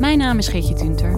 [0.00, 1.10] Mijn naam is Geetje Tunter.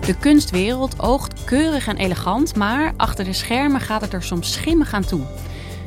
[0.00, 4.92] De kunstwereld oogt keurig en elegant, maar achter de schermen gaat het er soms schimmig
[4.92, 5.20] aan toe.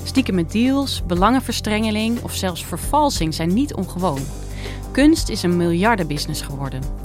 [0.04, 4.22] Stiekem met deals, belangenverstrengeling of zelfs vervalsing zijn niet ongewoon.
[4.92, 7.03] Kunst is een miljardenbusiness geworden.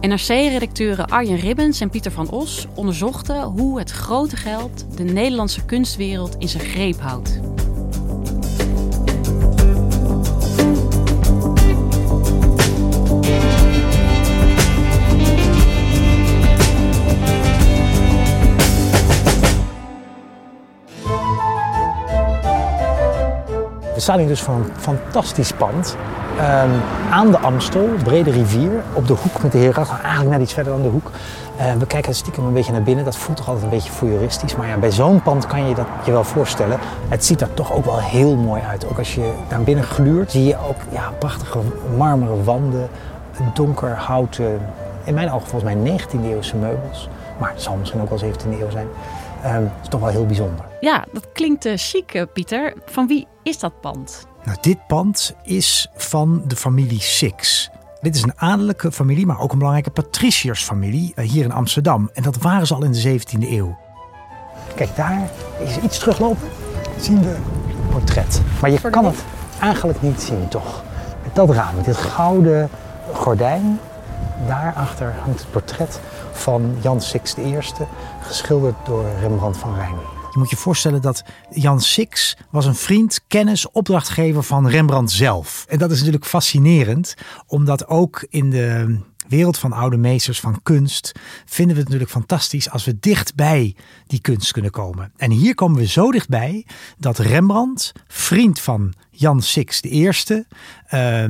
[0.00, 6.36] NRC-redacteuren Arjen Ribbens en Pieter van Os onderzochten hoe het grote geld de Nederlandse kunstwereld
[6.38, 7.40] in zijn greep houdt.
[23.94, 25.96] We staan hier dus voor een fantastisch pand.
[26.36, 26.70] Um,
[27.10, 30.02] aan de Amstel, brede rivier, op de hoek met de Heergracht.
[30.02, 31.10] Eigenlijk net iets verder dan de hoek.
[31.58, 33.04] Uh, we kijken stiekem een beetje naar binnen.
[33.04, 34.56] Dat voelt toch altijd een beetje voyeuristisch.
[34.56, 36.78] Maar ja, bij zo'n pand kan je dat je wel voorstellen.
[37.08, 38.86] Het ziet er toch ook wel heel mooi uit.
[38.88, 41.58] Ook als je naar binnen gluurt, zie je ook ja, prachtige
[41.96, 42.88] marmeren wanden.
[43.54, 44.60] Donker houten,
[45.04, 47.08] in mijn ogen volgens mij 19e eeuwse meubels.
[47.38, 48.86] Maar het zal misschien ook wel 17e eeuw zijn.
[49.44, 50.64] Uh, het is toch wel heel bijzonder.
[50.80, 52.74] Ja, dat klinkt uh, chic, Pieter.
[52.84, 54.26] Van wie is dat pand?
[54.46, 57.70] Nou, dit pand is van de familie Six.
[58.00, 62.10] Dit is een adellijke familie, maar ook een belangrijke patriciërsfamilie hier in Amsterdam.
[62.14, 63.78] En dat waren ze al in de 17e eeuw.
[64.74, 65.30] Kijk, daar
[65.64, 66.48] is iets teruglopen.
[67.00, 68.42] Zien we een portret.
[68.60, 69.24] Maar je kan het
[69.60, 70.82] eigenlijk niet zien, toch?
[71.22, 72.70] Met dat raam, dit gouden
[73.12, 73.80] gordijn.
[74.46, 76.00] Daarachter hangt het portret
[76.32, 77.58] van Jan Six I,
[78.20, 80.15] geschilderd door Rembrandt van Rijn.
[80.36, 85.64] Je moet je voorstellen dat Jan Six was een vriend, kennis, opdrachtgever van Rembrandt zelf.
[85.68, 87.14] En dat is natuurlijk fascinerend,
[87.46, 88.98] omdat ook in de
[89.28, 91.12] wereld van oude meesters van kunst
[91.44, 93.76] vinden we het natuurlijk fantastisch als we dichtbij
[94.06, 95.12] die kunst kunnen komen.
[95.16, 96.66] En hier komen we zo dichtbij
[96.98, 100.46] dat Rembrandt, vriend van Jan Six de eerste,
[100.94, 101.24] uh,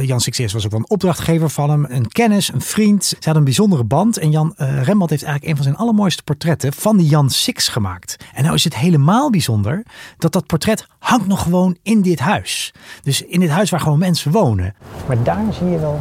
[0.00, 3.04] Jan Six was ook wel een opdrachtgever van hem, een kennis, een vriend.
[3.04, 4.18] Ze hadden een bijzondere band.
[4.18, 7.68] En Jan uh, Rembrandt heeft eigenlijk een van zijn allermooiste portretten van die Jan Six
[7.68, 8.16] gemaakt.
[8.34, 9.84] En nou is het helemaal bijzonder
[10.18, 12.74] dat dat portret hangt nog gewoon in dit huis.
[13.02, 14.74] Dus in dit huis waar gewoon mensen wonen.
[15.06, 16.00] Maar daar zie je wel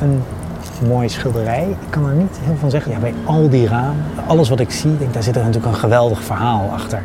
[0.00, 0.22] een
[0.86, 1.70] mooie schilderij.
[1.70, 2.92] Ik kan er niet heel van zeggen.
[2.92, 5.80] Ja, bij al die ramen, alles wat ik zie, denk, daar zit er natuurlijk een
[5.80, 7.02] geweldig verhaal achter.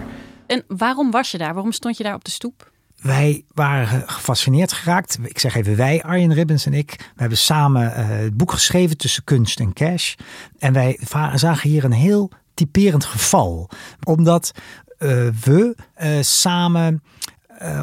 [0.48, 1.54] En waarom was je daar?
[1.54, 2.74] Waarom stond je daar op de stoep?
[3.06, 5.18] Wij waren gefascineerd geraakt.
[5.24, 6.92] Ik zeg even wij, Arjen Ribbens en ik.
[6.98, 10.16] We hebben samen uh, het boek geschreven tussen kunst en cash.
[10.60, 11.00] En wij
[11.34, 13.70] zagen hier een heel typerend geval.
[14.04, 14.52] Omdat
[15.00, 15.10] uh,
[15.44, 17.04] we uh, samen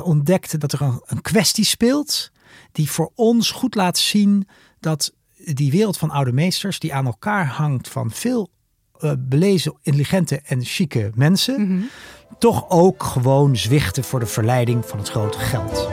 [0.03, 2.31] ontdekten dat er een, een kwestie speelt.
[2.73, 4.49] Die voor ons goed laat zien
[4.81, 5.13] dat
[5.45, 8.51] die wereld van oude meesters, die aan elkaar hangt van veel
[9.19, 11.61] belezen, intelligente en chique mensen.
[11.61, 11.89] Mm -hmm
[12.43, 15.89] toch ook gewoon zwichten voor de verleiding van het grote geld.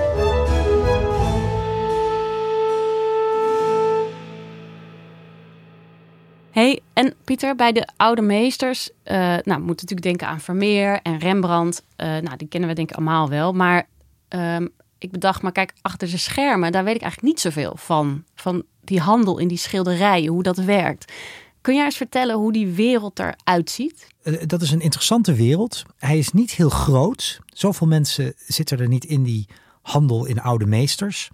[6.52, 11.00] hey, en Pieter, bij de oude meesters, uh, nou, we moeten natuurlijk denken aan Vermeer
[11.02, 11.84] en Rembrandt.
[11.98, 13.54] Uh, nou, die kennen we denk ik allemaal wel.
[13.54, 13.88] Maar
[14.36, 14.56] uh,
[14.98, 18.24] ik bedacht, maar kijk, achter de schermen, daar weet ik eigenlijk niet zoveel van.
[18.36, 21.14] Van die handel in die schilderijen, hoe dat werkt.
[21.62, 24.08] Kun jij eens vertellen hoe die wereld eruit ziet?
[24.46, 25.84] Dat is een interessante wereld.
[25.98, 27.40] Hij is niet heel groot.
[27.46, 29.48] Zoveel mensen zitten er niet in die
[29.82, 31.30] handel in oude meesters.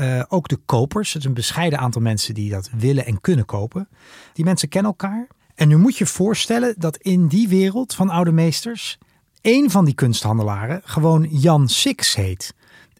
[0.00, 1.12] Uh, ook de kopers.
[1.12, 3.88] Het is een bescheiden aantal mensen die dat willen en kunnen kopen.
[4.32, 5.26] Die mensen kennen elkaar.
[5.54, 8.98] En nu moet je voorstellen dat in die wereld van oude meesters...
[9.40, 12.54] één van die kunsthandelaren gewoon Jan Six heet.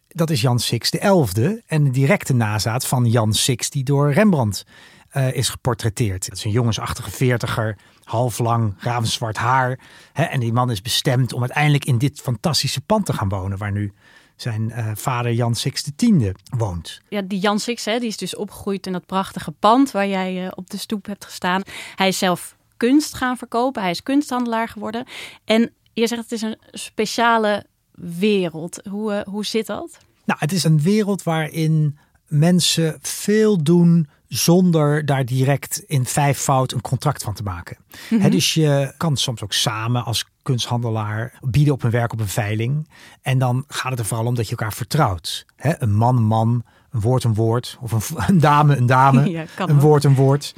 [0.07, 4.13] Dat is Jan Six de elfde en de directe nazaat van Jan Six die door
[4.13, 4.65] Rembrandt
[5.13, 6.25] uh, is geportretteerd.
[6.25, 9.79] Het is een jongensachtige veertiger, half lang, ravenzwart haar.
[10.13, 13.57] Hè, en die man is bestemd om uiteindelijk in dit fantastische pand te gaan wonen,
[13.57, 13.93] waar nu
[14.35, 16.11] zijn eh, vader Jan Six X
[16.57, 17.01] woont.
[17.09, 20.45] Ja, die Jan Six, hè, die is dus opgegroeid in dat prachtige pand waar jij
[20.45, 21.61] eh, op de stoep hebt gestaan.
[21.95, 23.81] Hij is zelf kunst gaan verkopen.
[23.81, 25.05] Hij is kunsthandelaar geworden.
[25.45, 27.65] En je zegt het is een speciale
[27.95, 28.79] wereld.
[28.89, 29.97] Hoe, eh, hoe zit dat?
[30.25, 36.81] Nou, het is een wereld waarin mensen veel doen zonder daar direct in vijfvoud een
[36.81, 37.77] contract van te maken.
[38.09, 42.27] Hè, dus je kan soms ook samen als kunsthandelaar bieden op een werk op een
[42.27, 42.89] veiling.
[43.21, 45.45] En dan gaat het er vooral om dat je elkaar vertrouwt.
[45.57, 47.77] Een man, een man, een woord, een woord.
[47.81, 49.29] Of een, een dame, een dame.
[49.29, 50.55] Ja, een woord, een woord.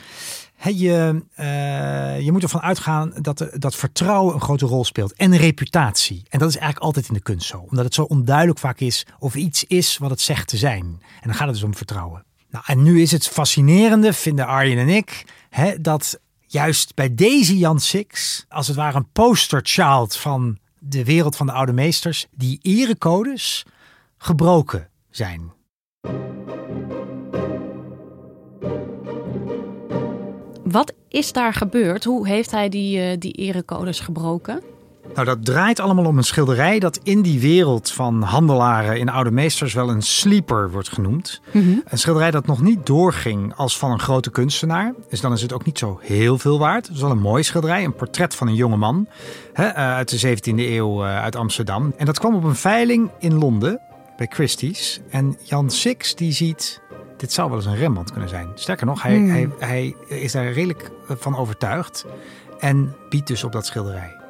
[0.64, 5.14] Je, eh, je moet ervan uitgaan dat, dat vertrouwen een grote rol speelt.
[5.14, 6.24] En reputatie.
[6.30, 7.58] En dat is eigenlijk altijd in de kunst zo.
[7.58, 10.86] Omdat het zo onduidelijk vaak is of iets is wat het zegt te zijn.
[10.86, 12.25] En dan gaat het dus om vertrouwen.
[12.56, 17.58] Nou, en nu is het fascinerende, vinden Arjen en ik, hè, dat juist bij deze
[17.58, 22.60] Jan Six, als het ware een posterchild van de wereld van de oude meesters, die
[22.62, 23.66] erecodes
[24.18, 25.54] gebroken zijn.
[30.64, 32.04] Wat is daar gebeurd?
[32.04, 34.75] Hoe heeft hij die, eh, die erecodes gebroken?
[35.16, 39.32] Nou, dat draait allemaal om een schilderij dat in die wereld van handelaren in oude
[39.32, 41.42] meesters wel een sleeper wordt genoemd.
[41.86, 44.94] Een schilderij dat nog niet doorging als van een grote kunstenaar.
[45.10, 46.88] Dus dan is het ook niet zo heel veel waard.
[46.88, 49.08] Het is wel een mooi schilderij, een portret van een jonge man
[49.54, 51.94] hè, eh, uit de 17e eeuw eh, uit Amsterdam.
[51.98, 53.80] En dat kwam op een veiling in Londen
[54.18, 55.02] bij Christie's.
[55.10, 56.82] En Jan Six die ziet,
[57.18, 58.48] dit zou wel eens een Rembrandt kunnen zijn.
[58.56, 62.06] Sterker nog, hij, hij, hij is daar redelijk eh, van overtuigd
[62.60, 64.24] en biedt dus op dat schilderij.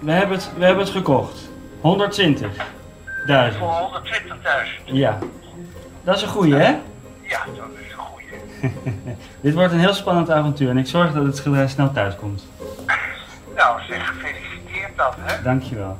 [0.00, 1.48] We hebben het, we hebben het gekocht.
[1.76, 1.82] 120.000.
[3.58, 4.00] Voor
[4.84, 4.84] 120.000.
[4.84, 5.18] Ja.
[6.04, 6.68] Dat is een goeie, hè?
[7.22, 9.16] Ja, dat is een goeie.
[9.40, 12.46] Dit wordt een heel spannend avontuur en ik zorg dat het schilderij snel thuis komt.
[13.56, 15.42] Nou, zeg, gefeliciteerd dan, hè?
[15.42, 15.98] Dankjewel.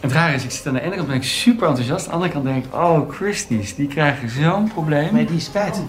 [0.00, 2.04] Het rare is, ik zit aan de ene kant ben ik super enthousiast.
[2.04, 5.14] Aan de andere kant denk ik, oh Christie's, die krijgen zo'n probleem.
[5.14, 5.82] Nee, die is kwijt.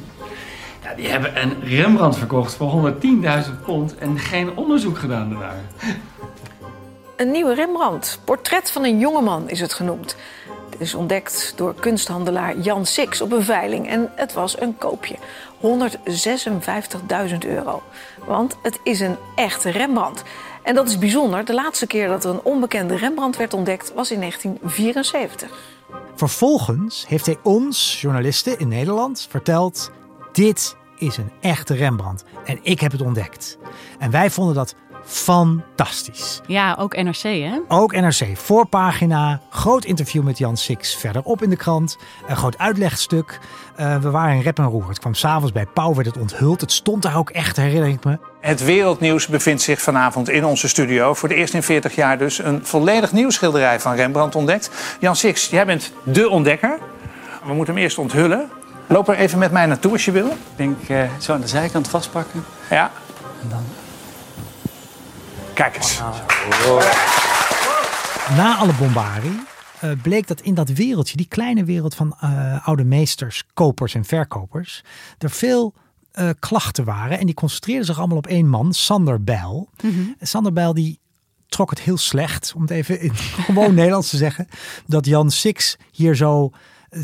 [0.83, 5.59] Ja, die hebben een Rembrandt verkocht voor 110.000 pond en geen onderzoek gedaan daarnaar.
[7.19, 8.19] Een nieuwe Rembrandt.
[8.23, 10.15] Portret van een jongeman is het genoemd.
[10.69, 15.15] Het is ontdekt door kunsthandelaar Jan Six op een veiling en het was een koopje.
[15.61, 17.81] 156.000 euro.
[18.25, 20.23] Want het is een echte Rembrandt.
[20.63, 21.45] En dat is bijzonder.
[21.45, 25.49] De laatste keer dat er een onbekende Rembrandt werd ontdekt was in 1974.
[26.15, 29.91] Vervolgens heeft hij ons, journalisten in Nederland, verteld:
[30.31, 32.23] dit is een echte Rembrandt.
[32.45, 33.57] En ik heb het ontdekt.
[33.97, 34.75] En wij vonden dat
[35.09, 36.41] fantastisch.
[36.45, 37.59] Ja, ook NRC, hè?
[37.67, 41.97] Ook NRC, voorpagina, groot interview met Jan Six verderop in de krant.
[42.27, 43.39] Een groot uitlegstuk.
[43.75, 44.87] Eh, we waren in rep en roer.
[44.87, 46.61] Het kwam s'avonds bij Pauw, werd het onthuld.
[46.61, 48.17] Het stond daar ook echt, herinner ik me.
[48.39, 51.13] Het wereldnieuws bevindt zich vanavond in onze studio.
[51.13, 54.71] Voor de eerst in 40 jaar dus een volledig nieuw schilderij van Rembrandt ontdekt.
[54.99, 56.79] Jan Six, jij bent de ontdekker.
[57.45, 58.49] We moeten hem eerst onthullen.
[58.87, 60.27] Loop er even met mij naartoe als je wil.
[60.27, 62.45] Ik denk eh, zo aan de zijkant vastpakken.
[62.69, 62.91] Ja.
[63.41, 63.78] En dan...
[65.59, 65.99] Kijk eens.
[68.35, 69.39] Na alle bombarie
[69.79, 74.05] eh, bleek dat in dat wereldje, die kleine wereld van eh, oude meesters, kopers en
[74.05, 74.83] verkopers,
[75.17, 75.73] er veel
[76.11, 77.19] eh, klachten waren.
[77.19, 79.69] En die concentreerden zich allemaal op één man, Sander Bijl.
[80.21, 80.99] Sander Bijl die
[81.47, 83.15] trok het heel slecht, om het even in
[83.47, 84.47] gewoon Nederlands te zeggen,
[84.85, 86.51] dat Jan Six hier zo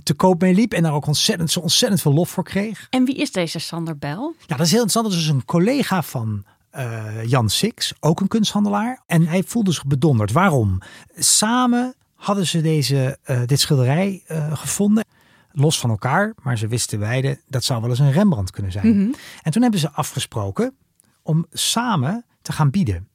[0.04, 2.88] te koop mee liep en daar ook ontzettend, zo ontzettend veel lof voor kreeg.
[2.90, 4.36] En wie is deze Sander Bel?
[4.40, 5.06] Ja, dat is heel interessant.
[5.06, 9.04] Dat is dus een collega van eh, Jan Six, ook een kunsthandelaar.
[9.06, 10.32] En hij voelde zich bedonderd.
[10.32, 10.82] Waarom?
[11.16, 15.06] Samen hadden ze deze, eh, dit schilderij eh, gevonden.
[15.52, 19.16] Los van elkaar, maar ze wisten beide dat zou wel eens een Rembrandt kunnen zijn.
[19.42, 20.76] En toen hebben ze afgesproken
[21.22, 23.08] om samen te gaan bieden.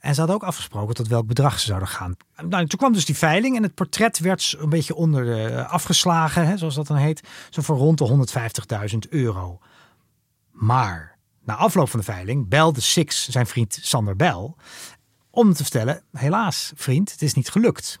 [0.00, 2.16] En ze hadden ook afgesproken tot welk bedrag ze zouden gaan.
[2.36, 6.46] Nou, toen kwam dus die veiling en het portret werd een beetje onder de, afgeslagen,
[6.46, 7.28] hè, zoals dat dan heet.
[7.50, 8.28] Zo voor rond de
[8.92, 9.58] 150.000 euro.
[10.50, 11.09] Maar
[11.44, 14.56] na afloop van de veiling belde Six zijn vriend Sander Bel
[15.30, 17.98] om te vertellen: helaas, vriend, het is niet gelukt.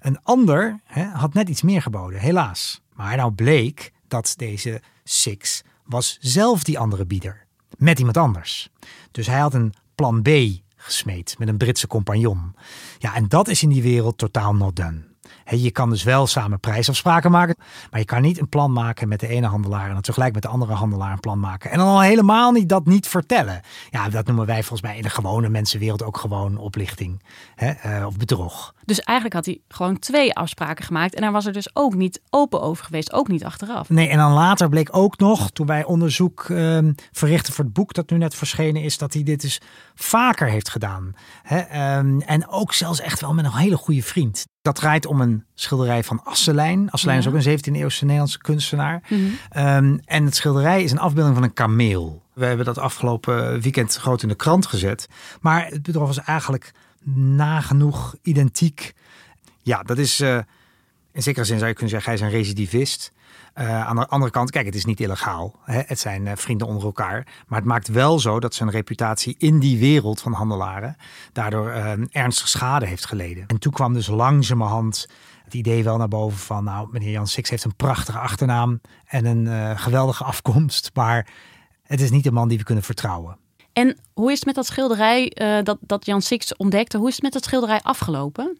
[0.00, 2.80] Een ander hè, had net iets meer geboden, helaas.
[2.92, 7.46] Maar nou bleek dat deze Six was zelf die andere bieder.
[7.76, 8.70] Met iemand anders.
[9.10, 10.28] Dus hij had een plan B
[10.76, 12.54] gesmeed met een Britse compagnon.
[12.98, 15.13] Ja, en dat is in die wereld totaal not done.
[15.44, 17.56] Hè, je kan dus wel samen prijsafspraken maken,
[17.90, 20.42] maar je kan niet een plan maken met de ene handelaar en dan tegelijk met
[20.42, 21.70] de andere handelaar een plan maken.
[21.70, 23.60] En dan al helemaal niet dat niet vertellen.
[23.90, 27.22] Ja, dat noemen wij volgens mij in de gewone mensenwereld ook gewoon oplichting
[27.54, 28.74] hè, eh, of bedrog.
[28.84, 31.14] Dus eigenlijk had hij gewoon twee afspraken gemaakt.
[31.14, 33.12] En daar was er dus ook niet open over geweest.
[33.12, 33.88] Ook niet achteraf.
[33.88, 37.92] Nee, en dan later bleek ook nog, toen wij onderzoek ehm, verrichten voor het boek
[37.94, 39.60] dat nu net verschenen is, dat hij dit dus
[39.94, 41.12] vaker heeft gedaan.
[41.42, 44.44] Hè, ehm, en ook zelfs echt wel met een hele goede vriend.
[44.64, 46.90] Dat draait om een schilderij van Asselijn.
[46.90, 49.02] Asselijn is ook een 17e eeuwse Nederlandse kunstenaar.
[49.08, 49.20] Mhm.
[49.50, 52.22] Ehm, en het schilderij is een afbeelding van een kameel.
[52.32, 55.08] We hebben dat afgelopen weekend groot in de krant gezet.
[55.40, 56.72] Maar het bedrog was eigenlijk
[57.36, 58.94] nagenoeg identiek.
[59.62, 60.38] Ja, dat is eh,
[61.12, 63.12] in zekere zin zou je kunnen zeggen, hij is een recidivist.
[63.54, 65.54] Eh, aan de andere kant, kijk, het is niet illegaal.
[65.64, 65.80] Hè?
[65.86, 67.26] Het zijn eh, vrienden onder elkaar.
[67.46, 70.96] Maar het maakt wel zo dat zijn reputatie in die wereld van handelaren
[71.32, 73.46] daardoor eh, ernstige schade heeft geleden.
[73.46, 75.08] En toen kwam dus langzamerhand
[75.44, 79.24] het idee wel naar boven van, nou, meneer Jan Six heeft een prachtige achternaam en
[79.24, 80.90] een geweldige afkomst.
[80.94, 81.28] Maar
[81.82, 83.38] het is niet de man die we kunnen vertrouwen.
[83.72, 85.32] En hoe is het met dat schilderij
[85.62, 86.98] dat, dat Jan Six ontdekte?
[86.98, 88.58] Hoe is het met dat schilderij afgelopen?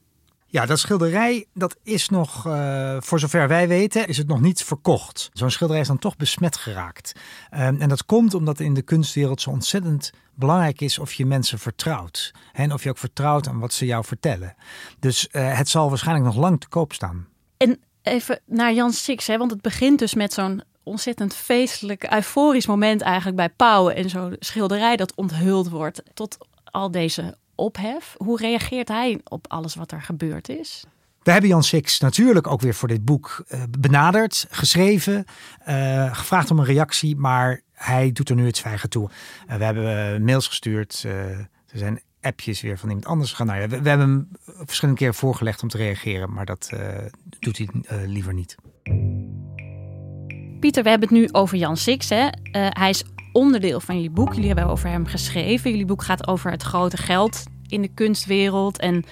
[0.54, 4.64] Ja, dat schilderij, dat is nog, eh, voor zover wij weten, is het nog niet
[4.64, 5.30] verkocht.
[5.32, 7.12] Zo'n schilderij is dan toch besmet geraakt.
[7.50, 11.58] Ehm, en dat komt omdat in de kunstwereld zo ontzettend belangrijk is of je mensen
[11.58, 12.34] vertrouwt.
[12.52, 14.54] En of je ook vertrouwt aan wat ze jou vertellen.
[14.98, 17.28] Dus eh, het zal waarschijnlijk nog lang te koop staan.
[17.56, 22.66] En even naar Jan Six, hè, want het begint dus met zo'n ontzettend feestelijk, euforisch
[22.66, 23.88] moment eigenlijk bij Pauw.
[23.88, 28.14] En zo'n schilderij dat onthuld wordt tot al deze ophef.
[28.16, 30.84] Hoe reageert hij op alles wat er gebeurd is?
[31.24, 35.24] We hebben Jan Six natuurlijk ook weer voor dit boek eh, benaderd, geschreven,
[35.58, 39.10] eh, gevraagd om een reactie, maar hij doet er nu het zwijgen toe.
[39.46, 43.46] Eh, we hebben mails gestuurd, er zijn appjes weer van iemand anders gaan.
[43.46, 44.28] Nou ja, we, we hebben hem
[44.64, 46.70] verschillende keren voorgelegd om te reageren, maar dat
[47.38, 47.68] doet hij
[48.06, 48.54] liever niet.
[50.60, 52.08] Pieter, we hebben het nu over Jan Six.
[52.08, 52.28] Hè?
[52.52, 53.04] Hij is
[53.34, 54.32] onderdeel van jullie boek.
[54.32, 55.70] Jullie hebben over hem geschreven.
[55.70, 58.78] Jullie boek gaat over het grote geld in de kunstwereld.
[58.78, 59.04] En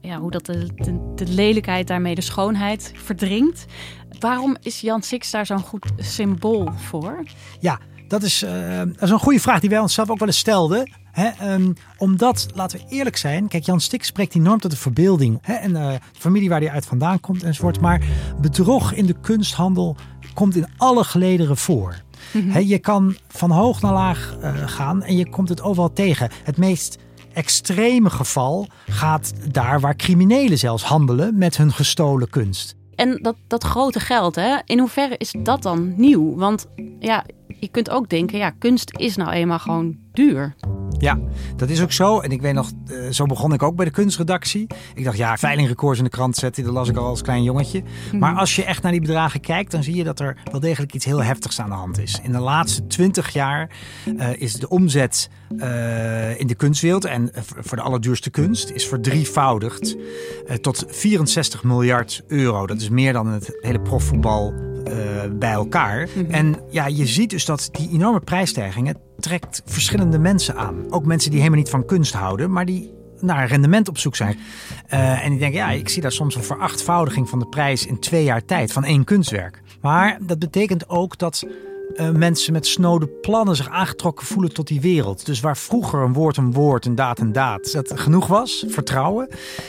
[0.00, 0.68] ja, hoe dat de,
[1.14, 3.64] de, lelijkheid daarmee de schoonheid verdringt.
[4.18, 7.22] Waarom is Jan Six daar zo'n goed symbool voor?
[7.60, 7.78] Ja,
[8.08, 10.90] dat is, eh, dat is een goede vraag die wij onszelf ook wel eens stelden.
[11.12, 15.38] Ehm, omdat, laten we eerlijk zijn, kijk, Jan Stik spreekt enorm tot de verbeelding.
[15.42, 17.80] En eh, de familie waar hij uit vandaan komt enzovoort.
[17.80, 18.02] Maar
[18.40, 19.96] bedrog in de kunsthandel
[20.34, 22.03] komt in alle gelederen voor.
[22.32, 26.30] Hè, je kan van hoog naar laag eh, gaan en je komt het overal tegen.
[26.44, 26.98] Het meest
[27.32, 32.76] extreme geval gaat daar waar criminelen zelfs handelen met hun gestolen kunst.
[32.94, 34.56] En dat, dat grote geld, hè?
[34.64, 36.36] in hoeverre is dat dan nieuw?
[36.36, 36.66] Want
[36.98, 37.24] ja,
[37.64, 40.54] je kunt ook denken, ja, kunst is nou eenmaal gewoon duur.
[40.98, 41.18] Ja,
[41.56, 42.20] dat is ook zo.
[42.20, 44.66] En ik weet nog, eh, zo begon ik ook bij de kunstredactie.
[44.94, 47.82] Ik dacht, ja, veilingrecords in de krant zetten, dat las ik al als klein jongetje.
[48.18, 50.94] Maar als je echt naar die bedragen kijkt, dan zie je dat er wel degelijk
[50.94, 52.20] iets heel heftigs aan de hand is.
[52.22, 53.70] In de laatste twintig jaar
[54.18, 59.96] eh, is de omzet eh, in de kunstwereld en voor de allerduurste kunst is verdrievoudigd
[60.60, 62.66] tot 64 miljard euro.
[62.66, 64.94] Dat is meer dan het hele profvoetbal eh,
[65.32, 66.08] bij elkaar.
[66.28, 70.84] En ja, je ziet dus dat die enorme prijsstijgingen trekt verschillende mensen aan.
[70.90, 74.38] Ook mensen die helemaal niet van kunst houden, maar die naar rendement op zoek zijn.
[74.86, 77.98] Eh, en die denken, ja, ik zie daar soms een verachtvoudiging van de prijs in
[77.98, 79.62] twee jaar tijd van één kunstwerk.
[79.80, 81.46] Maar dat betekent ook dat
[81.94, 85.26] eh, mensen met snode plannen zich aangetrokken voelen tot die wereld.
[85.26, 89.28] Dus waar vroeger een woord een woord, een daad een daad, dat genoeg was, vertrouwen,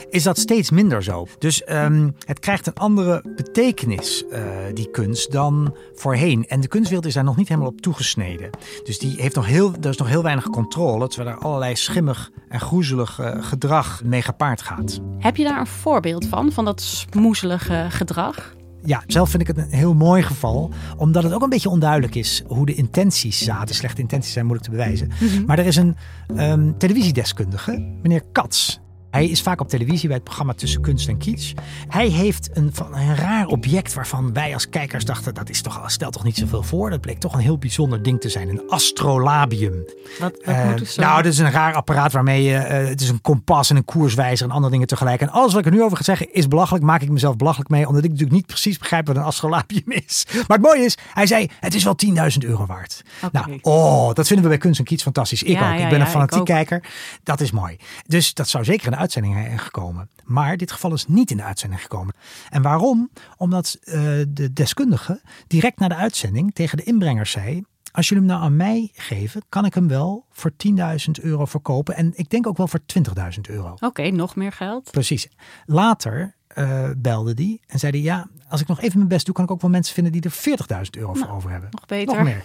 [0.10, 1.27] is dat steeds minder zo.
[1.39, 4.43] Dus ehm, het krijgt een andere betekenis, eh,
[4.74, 6.48] die kunst, dan voorheen.
[6.48, 8.50] En de kunstwereld is daar nog niet helemaal op toegesneden.
[8.84, 12.31] Dus die heeft nog heel, er is nog heel weinig controle, terwijl er allerlei schimmig
[12.50, 15.00] en groezelig eh, gedrag mee gepaard gaat.
[15.19, 18.53] Heb je daar een voorbeeld van, van dat smoezelige gedrag?
[18.86, 20.72] Ja, zelf vind ik het een heel mooi geval.
[20.98, 23.75] Omdat het ook een beetje onduidelijk is hoe de intenties zaten.
[23.75, 25.12] Slechte intenties zijn moeilijk te bewijzen.
[25.46, 25.96] Maar er is een
[26.36, 28.77] ehm, televisiedeskundige, meneer Katz.
[29.15, 31.51] Hij is vaak op televisie bij het programma Tussen Kunst en Kitsch.
[31.88, 35.34] Hij heeft een, van een raar object waarvan wij als kijkers dachten...
[35.34, 36.89] dat is toch, stelt toch niet zoveel voor.
[36.89, 38.50] Dat bleek toch een heel bijzonder ding te zijn.
[38.50, 39.86] Een astrolabium.
[40.19, 41.01] Wat, wat Eh, moet zo?
[41.01, 42.55] nou, dat is een raar apparaat waarmee je.
[42.55, 45.22] eh, het is een kompas en een koerswijzer en andere dingen tegelijk.
[45.22, 46.84] En alles wat ik er nu over ga zeggen is belachelijk.
[46.84, 50.25] Maak ik mezelf belachelijk mee, omdat ik natuurlijk niet precies begrijp wat een astrolabium is.
[50.48, 53.01] Maar het mooie is, hij zei: het is wel 10.000 euro waard.
[53.31, 55.43] Nou, oh, dat vinden we bij Kunst en Kiets fantastisch.
[55.43, 55.77] Ik Ja, ook.
[55.77, 56.84] ja, ik ben ja, een fanatiek kijker.
[57.24, 57.77] Dat is mooi.
[58.07, 60.10] Dus dat zou zeker de uitzending gekomen.
[60.24, 62.16] Maar dit geval is niet in de uitzending gekomen.
[62.50, 63.10] En waarom?
[63.38, 63.94] Omdat eh,
[64.28, 67.64] de deskundige direct na de uitzending tegen de inbrengers zei.
[67.92, 70.76] Als jullie hem nou aan mij geven, kan ik hem wel voor 10.000
[71.22, 71.96] euro verkopen.
[71.96, 73.76] En ik denk ook wel voor 20.000 euro.
[73.80, 74.92] Oké, nog meer geld.
[74.92, 75.28] Precies.
[75.66, 79.44] Later eh, belde die en zei Ja, als ik nog even mijn best doe, kan
[79.44, 81.70] ik ook wel mensen vinden die er 40.000 euro voor over hebben.
[81.72, 82.16] Nog beter.
[82.16, 82.44] Nog meer.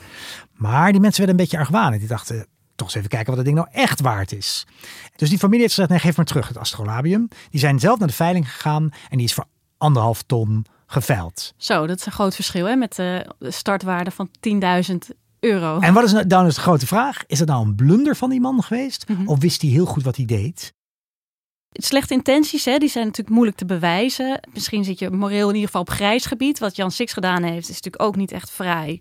[0.52, 2.00] Maar die mensen werden een beetje argwanend.
[2.00, 2.47] Die dachten:
[2.80, 4.66] toch eens even kijken wat dat ding nou echt waard is.
[5.16, 7.28] Dus die familie heeft gezegd: Nee, geef maar terug het astrolabium.
[7.50, 9.46] Die zijn zelf naar de veiling gegaan en die is voor
[9.78, 11.54] anderhalf ton geveild.
[11.56, 14.30] Zo, dat is een groot verschil hè, met de startwaarde van
[14.90, 14.96] 10.000
[15.40, 15.78] euro.
[15.78, 17.25] En wat is nou dan is de grote vraag?
[17.26, 19.06] Is het nou een blunder van die man geweest?
[19.26, 20.72] Of wist hij heel goed wat hij deed?
[21.72, 24.40] Slechte intenties, hè, die zijn natuurlijk moeilijk te bewijzen.
[24.52, 26.58] Misschien zit je moreel in ieder geval op grijs gebied.
[26.58, 29.00] Wat Jan Six gedaan heeft, is natuurlijk ook niet echt vrij.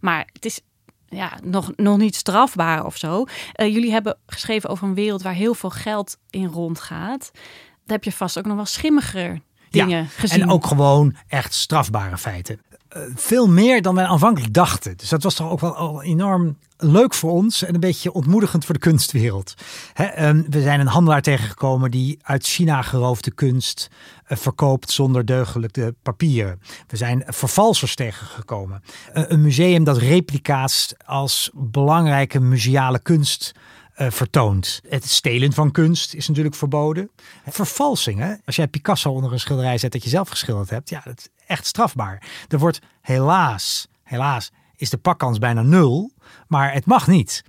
[0.00, 0.60] Maar het is
[1.08, 3.24] ja, nog, nog niet strafbaar of zo.
[3.56, 7.30] Uh, jullie hebben geschreven over een wereld waar heel veel geld in rondgaat.
[7.32, 10.42] Daar heb je vast ook nog wel schimmiger dingen ja, gezien.
[10.42, 12.60] En ook gewoon echt strafbare feiten.
[12.96, 14.96] Uh, veel meer dan wij aanvankelijk dachten.
[14.96, 18.74] Dus dat was toch ook wel enorm leuk voor ons en een beetje ontmoedigend voor
[18.74, 19.54] de kunstwereld.
[19.92, 23.90] He, um, we zijn een handelaar tegengekomen die uit China geroofde kunst
[24.28, 26.60] uh, verkoopt zonder deugdelijke papieren.
[26.86, 28.82] We zijn vervalsers tegengekomen.
[29.14, 33.54] Uh, een museum dat replica's als belangrijke museale kunst
[34.00, 34.80] uh, vertoont.
[34.88, 37.10] Het stelen van kunst is natuurlijk verboden.
[37.46, 41.18] Vervalsingen, als jij Picasso onder een schilderij zet dat je zelf geschilderd hebt, ja, dat
[41.18, 42.22] is echt strafbaar.
[42.48, 46.12] Er wordt helaas, helaas, is de pakkans bijna nul,
[46.46, 47.42] maar het mag niet.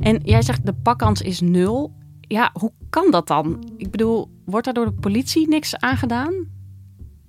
[0.00, 1.92] En jij zegt de pakkans is nul.
[2.20, 3.72] Ja, hoe kan dat dan?
[3.76, 6.57] Ik bedoel, wordt daar door de politie niks aangedaan?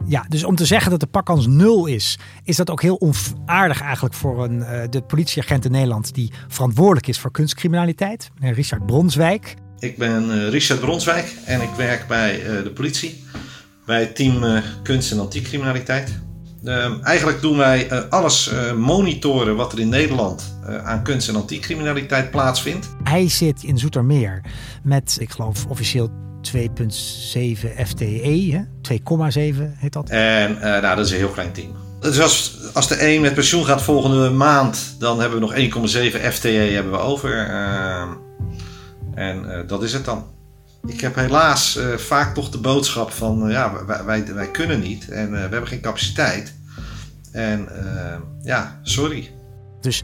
[0.06, 3.82] Ja, dus om te zeggen dat de pakkans nul is, is dat ook heel onaardig
[3.82, 9.56] eigenlijk voor een, uh, de politieagent in Nederland die verantwoordelijk is voor kunstcriminaliteit, Richard Bronswijk.
[9.80, 13.24] Ik ben uh, Richard Bronswijk en ik werk bij uh, de politie,
[13.86, 16.20] bij het team kunst- en antiekcriminaliteit.
[16.64, 21.36] Uh, eigenlijk doen wij uh, alles uh, monitoren wat er in Nederland aan kunst- en
[21.36, 22.90] antiekcriminaliteit plaatsvindt.
[23.04, 24.42] Hij zit in Zoetermeer
[24.84, 28.96] met, ik geloof officieel 2,7 FTE, 2,7
[29.76, 30.10] heet dat.
[30.10, 31.76] En nou, dat is een heel klein team.
[32.00, 36.34] Dus als, als de een met pensioen gaat volgende maand, dan hebben we nog 1,7
[36.34, 37.48] FTE hebben we over.
[37.48, 38.10] Ehm,
[39.14, 40.26] en dat is het dan.
[40.88, 45.32] Ik heb helaas vaak toch de boodschap van ja, wij, wij, wij, kunnen niet en
[45.32, 46.54] we hebben geen capaciteit.
[47.32, 47.68] En
[48.44, 49.39] ja, sorry.
[49.82, 50.04] Dus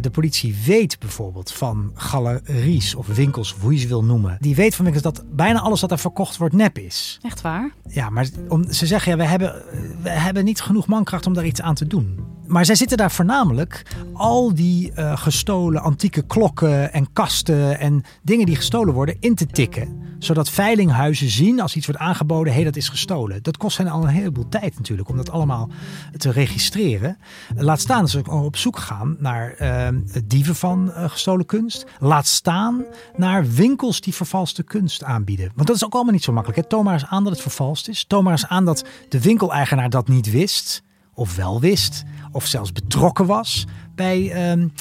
[0.00, 4.36] de politie weet bijvoorbeeld van galeries of winkels, of hoe je ze wil noemen.
[4.40, 7.18] Die weet van winkels dat bijna alles wat er verkocht wordt nep is.
[7.22, 7.72] Echt waar?
[7.88, 9.62] Ja, maar om, ze zeggen ja, we hebben,
[10.02, 12.18] we hebben niet genoeg mankracht om daar iets aan te doen.
[12.46, 13.82] Maar zij zitten daar voornamelijk
[14.12, 19.46] al die uh, gestolen antieke klokken en kasten en dingen die gestolen worden in te
[19.46, 20.02] tikken.
[20.18, 23.42] Zodat veilinghuizen zien als iets wordt aangeboden, hé hey, dat is gestolen.
[23.42, 25.68] Dat kost hen al een heleboel tijd natuurlijk om dat allemaal
[26.16, 27.18] te registreren.
[27.56, 29.88] Laat staan dat ze op zoek gaan naar uh,
[30.24, 31.86] dieven van uh, gestolen kunst.
[31.98, 32.84] Laat staan
[33.16, 35.52] naar winkels die vervalste kunst aanbieden.
[35.54, 36.68] Want dat is ook allemaal niet zo makkelijk.
[36.68, 38.04] Toon maar eens aan dat het vervalst is.
[38.04, 40.83] Toon maar eens aan dat de winkeleigenaar dat niet wist
[41.14, 44.72] of wel wist, of zelfs betrokken was bij um,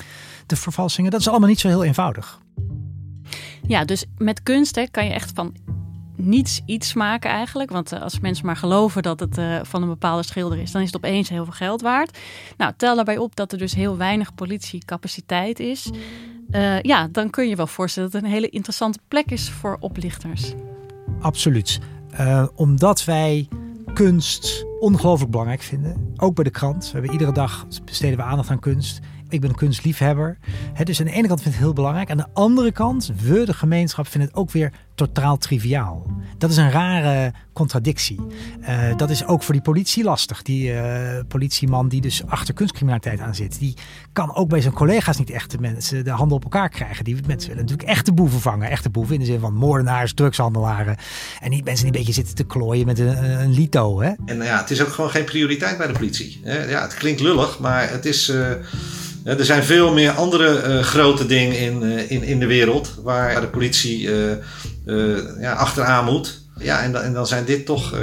[0.46, 1.12] de vervalsingen.
[1.12, 2.42] Dat is allemaal niet zo heel eenvoudig.
[3.68, 5.54] Ja, dus met kunst hè, kan je echt van
[6.16, 7.70] niets iets maken eigenlijk.
[7.70, 10.82] Want uh, als mensen maar geloven dat het uh, van een bepaalde schilder is, dan
[10.82, 12.18] is het opeens heel veel geld waard.
[12.58, 15.90] Nou, tel daarbij op dat er dus heel weinig politiecapaciteit is.
[16.52, 19.78] Uh, ja, dan kun je wel voorstellen dat het een hele interessante plek is voor
[19.80, 20.54] oplichters.
[21.20, 21.80] Absoluut.
[22.56, 23.48] omdat wij
[23.94, 26.14] kunst ongelooflijk belangrijk vinden.
[26.18, 26.86] Ook bij de krant.
[26.86, 29.00] We hebben iedere dag besteden we aandacht aan kunst.
[29.30, 30.38] Ik ben een kunstliefhebber.
[30.74, 32.10] He, dus aan de ene kant vind ik het heel belangrijk.
[32.10, 36.06] Aan de andere kant, we, de gemeenschap, vinden het ook weer totaal triviaal.
[36.38, 38.20] Dat is een rare contradictie.
[38.62, 40.42] Uh, dat is ook voor die politie lastig.
[40.42, 40.82] Die uh,
[41.28, 43.60] politieman die dus achter kunstcriminaliteit aan zit.
[43.60, 43.74] Die
[44.14, 47.04] kan ook bij zijn collega's niet echt de mensen de handen op elkaar krijgen.
[47.04, 48.70] Die mensen willen natuurlijk echte boeven vangen.
[48.70, 50.98] Echte boeven in de zin van moordenaars, drugshandelaren.
[51.40, 54.02] En niet mensen die een beetje zitten te klooien met een, een lito.
[54.02, 54.12] Hè?
[54.26, 56.42] En ja, het is ook gewoon geen prioriteit bij de politie.
[56.44, 58.30] Ja, het klinkt lullig, maar het is...
[58.30, 58.52] Uh...
[59.24, 64.10] Er zijn veel meer andere grote dingen in, in, in de wereld waar de politie
[65.40, 66.42] ja, achteraan moet.
[66.58, 67.96] Ja, en, en, dan zijn dit toch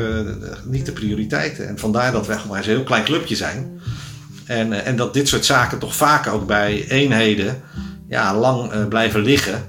[0.65, 1.69] niet de prioriteiten.
[1.69, 3.81] En vandaar dat wij gewoon een heel klein clubje zijn.
[4.47, 7.63] En, en dat dit soort zaken toch vaak ook bij eenheden
[8.09, 9.69] ja, lang blijven liggen.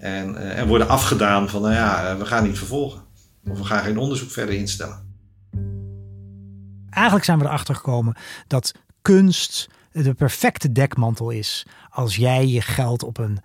[0.00, 3.00] En, en worden afgedaan van, nou ja, we gaan niet vervolgen.
[3.48, 5.06] Of we gaan geen onderzoek verder instellen.
[6.90, 8.16] Eigenlijk zijn we erachter gekomen
[8.46, 13.38] dat kunst de perfecte dekmantel is als jij je geld op een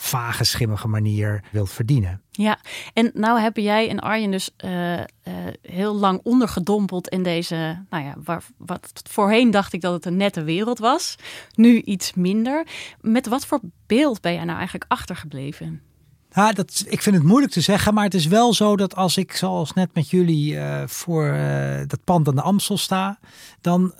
[0.00, 2.22] vage, schimmige manier wilt verdienen.
[2.30, 2.58] Ja,
[2.92, 5.02] en nou heb jij en Arjen dus uh, uh,
[5.62, 10.16] heel lang ondergedompeld in deze, nou ja, waar, wat voorheen dacht ik dat het een
[10.16, 11.16] nette wereld was,
[11.54, 12.66] nu iets minder.
[13.00, 15.82] Met wat voor beeld ben jij nou eigenlijk achtergebleven?
[16.30, 19.16] Ja, dat, ik vind het moeilijk te zeggen, maar het is wel zo dat als
[19.16, 21.38] ik, zoals net met jullie, uh, voor
[21.86, 23.18] dat pand aan de Amstel sta,
[23.60, 23.92] dan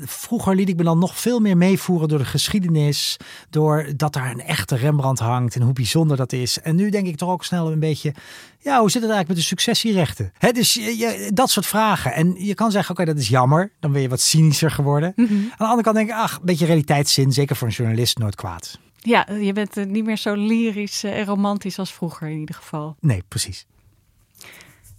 [0.00, 3.16] vroeger liet ik me dan nog veel meer meevoeren door de geschiedenis.
[3.50, 6.60] Door dat daar een echte Rembrandt hangt en hoe bijzonder dat is.
[6.60, 8.14] En nu denk ik toch ook snel een beetje.
[8.58, 10.32] Ja, hoe zit het eigenlijk met de successierechten?
[10.52, 12.12] Dus je, dat soort vragen.
[12.12, 13.72] En je kan zeggen, oké, okay, dat is jammer.
[13.80, 15.12] Dan ben je wat cynischer geworden.
[15.16, 15.36] Mm -hmm.
[15.36, 17.32] Aan de andere kant denk ik, ach, een beetje realiteitszin.
[17.32, 18.78] Zeker voor een journalist nooit kwaad.
[19.00, 22.54] Ja, je bent eh, niet meer zo lyrisch eh, en romantisch als vroeger in ieder
[22.54, 22.96] geval.
[23.00, 23.66] Nee, precies.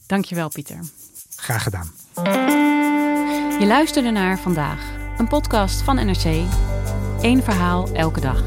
[0.05, 0.79] Dankjewel, Pieter.
[1.35, 2.87] Graag gedaan.
[3.59, 4.81] Je luisterde naar Vandaag,
[5.17, 6.43] een podcast van NRC.
[7.21, 8.43] Eén verhaal elke dag.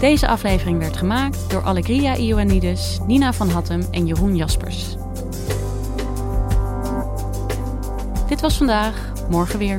[0.00, 4.96] Deze aflevering werd gemaakt door Allegria Ioannidis, Nina van Hattem en Jeroen Jaspers.
[8.28, 9.78] Dit was vandaag, morgen weer.